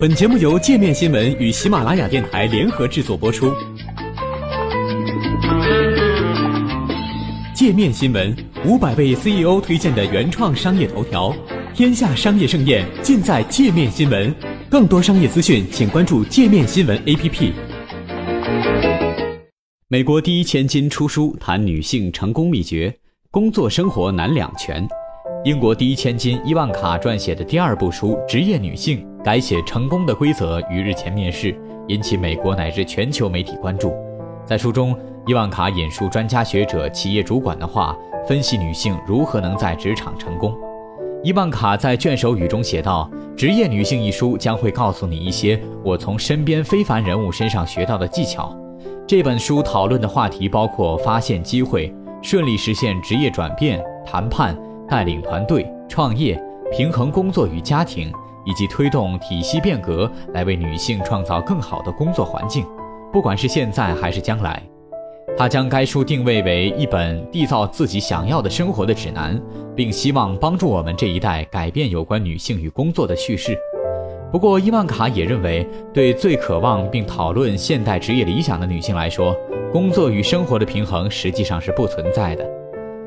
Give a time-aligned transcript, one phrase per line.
[0.00, 3.52] 本节目由界面新闻与喜马拉雅电台联合制作播出。
[7.52, 8.32] 界面新闻
[8.64, 11.34] 五百位 CEO 推荐的原创商业头条，
[11.74, 14.32] 天下商业盛宴尽在界面新闻。
[14.70, 17.52] 更多商业资讯，请关注界面新闻 APP。
[19.88, 22.96] 美国第一千金出书谈女性成功秘诀，
[23.32, 24.86] 工作生活难两全。
[25.44, 31.54] 英国第一千金伊万卡撰写的第二部书《职业女性》改写成功的规则于日前面世，
[31.88, 33.92] 引起美国乃至全球媒体关注。
[34.44, 40.56] 在书中，伊万卡引述专家学者、企业主管的话，分析女性如何能在职场成功。
[41.22, 48.56] 伊万卡在卷首语中写道：“职业女性一书将会告诉你一些我从身边非凡人物身上学到的技巧。”
[49.06, 51.92] 这本书讨论的话题包括发现机会、
[52.22, 54.56] 顺利实现职业转变、谈判。
[54.90, 56.42] 带领团队创业，
[56.72, 58.10] 平衡工作与家庭，
[58.48, 62.64] 以及推动体系变革，来为女性创造更好的工作环境，
[63.12, 64.62] 不管是现在还是将来。
[65.36, 69.38] 他将该书定位为一本缔造自己想要的生活的指南，
[69.76, 73.54] 并希望帮助我们这一代改变有关女性与工作的叙事。
[74.32, 79.36] 不过，伊万卡也认为，对最渴望并讨论现代职业理想的女性来说，
[79.70, 82.50] 工作与生活的平衡实际上是不存在的。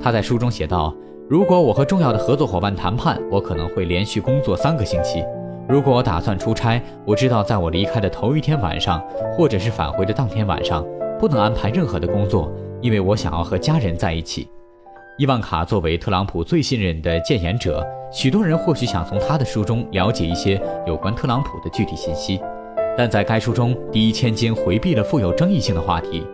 [0.00, 0.94] 他在书中写道。
[1.26, 5.24] 如果我和重要的合作伙伴谈判，我可能会连续工作三个星期。
[5.66, 10.84] 如果我打算出差，我知道在我离开的头一天晚上，或者是返回的当天晚上，
[11.18, 12.52] 不能安排任何的工作，
[12.82, 14.46] 因为我想要和家人在一起。
[15.16, 22.38] 伊万卡作为特朗普最信任的谏言者，许多人或许想从他的书中了解一些有关特朗普的具体信息，
[22.98, 26.26] 但在该书中，第一千金回避了富有争议性的话题，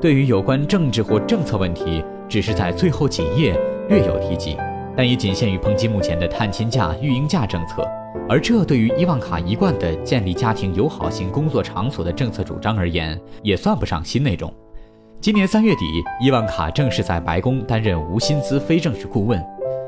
[0.00, 3.58] 对于有关政治或政策问题，只是在最后几页。
[3.88, 4.56] 略有提及，
[4.96, 7.86] 但也仅限于抨击目前的探亲假、育婴假政策，
[8.28, 14.52] 而这对于伊万卡一贯的建立家庭友好型工作场所的政策主张而言，也算不上新内容。
[15.20, 15.84] 今年三月底，
[16.20, 19.42] 伊万卡正式在白宫担任无薪资非正式顾问，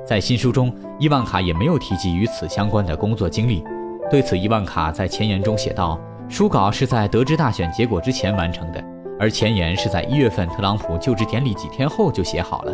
[0.04, 3.62] 在新书中，伊万卡也没有提及与此相关的工作经历。
[4.10, 6.00] 对此，伊万卡在前言中写道
[6.30, 8.82] ：“书稿是在得知大选结果之前完成的，
[9.20, 12.72] 而前言是在一月份特朗普就职典礼几天后就写好了。”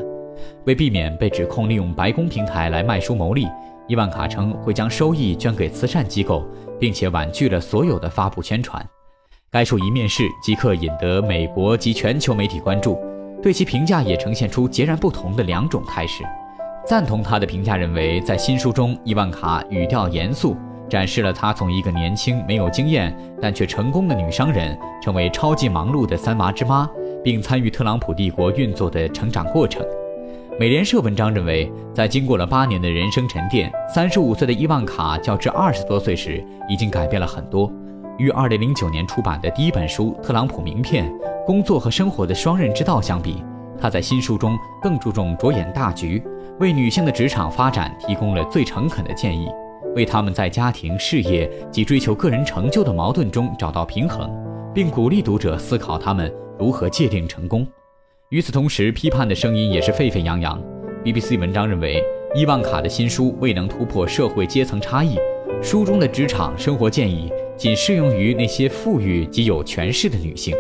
[0.65, 3.49] 为避免被指控利用白宫平台来卖书牟利，
[3.87, 6.43] 伊万卡称会将收益捐给慈善机构，
[6.79, 8.85] 并且婉拒了所有的发布宣传。
[9.51, 12.99] 该书一面世即刻引得美国及全球媒体关注，
[13.43, 16.25] 对其评价也呈现出截然不同的两种态势。
[16.87, 20.57] 赞同他的评价认为，在新书中，伊万卡语调严肃，
[20.89, 26.87] 展示了他从一个年轻没有经验但却成功的女商人，成为超级忙碌的三娃之妈，
[27.23, 29.83] 并参与特朗普帝国运作的成长过程。
[30.57, 37.69] 美联社文章认为，在经过了八年的人生沉淀，三十五岁的伊万卡较之二十多岁时已经改变了很多。
[38.19, 41.13] 与二零零九年出版的第一本书《特朗普名片：
[41.45, 43.43] 工作和生活的双刃之道》相比，
[43.81, 46.23] 他在新书中更注重着眼大局，
[46.61, 49.49] 为女性的职场发展提供了最诚恳的建议，
[49.97, 54.31] 为他们在家庭、事业及追求个人成就的矛盾中找到平衡，
[54.73, 57.67] 并鼓励读者思考他们如何界定成功。
[58.35, 60.61] 与此同时，批判的声音也是沸沸扬扬。
[61.05, 62.03] BBC 文章认为，
[62.35, 65.17] 伊万卡的新书未能突破社会阶层差异，
[65.63, 70.53] 书中的职场生活建议仅适用于那些富裕及有权势的女性。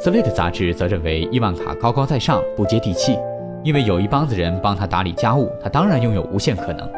[0.00, 3.18] Slate 杂志则认为，伊万卡高高在上，不接地气，
[3.62, 6.90] 因为有一帮子人帮他打理家务，他当然拥有无限可能。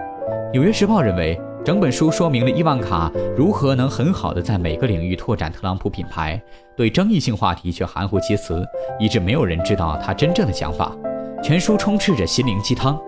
[0.52, 1.36] 纽约时报认为。
[1.62, 6.40] 整本书说明了伊万卡如何能很好的在每个领域拓展特朗普品牌，
[6.74, 8.64] 对争议性话题却含糊其辞，
[8.98, 10.96] 以致没有人知道他真正的想法。
[11.42, 12.98] 全书充斥着心灵鸡汤。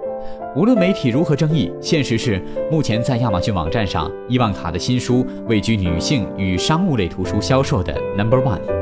[0.54, 8.81] 无论媒体如何争议，现实是，目前在亚马逊网站上，伊万卡的新书位居女性与商务类图书销售的 Number One。